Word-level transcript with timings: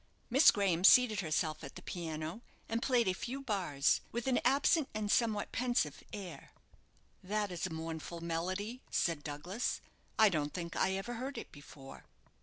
Miss 0.31 0.49
Graham 0.49 0.83
seated 0.83 1.19
herself 1.19 1.63
at 1.63 1.75
the 1.75 1.83
piano, 1.83 2.41
and 2.67 2.81
played 2.81 3.07
a 3.07 3.13
few 3.13 3.39
bars 3.39 4.01
with 4.11 4.25
an 4.25 4.39
absent 4.43 4.89
and 4.95 5.11
somewhat 5.11 5.51
pensive 5.51 6.01
air. 6.11 6.53
"That 7.21 7.51
is 7.51 7.67
a 7.67 7.71
mournful 7.71 8.19
melody," 8.19 8.81
said 8.89 9.23
Douglas. 9.23 9.79
"I 10.17 10.29
don't 10.29 10.55
think 10.55 10.75
I 10.75 10.93
ever 10.93 11.13
heard 11.13 11.37
it 11.37 11.51
before." 11.51 12.05